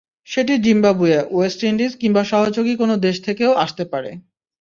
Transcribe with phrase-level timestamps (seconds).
[0.27, 4.11] সেটি Zimbabwe, West Indies কিংবা সহযোগী কোনো দেশ থেকেও আসতে পারে।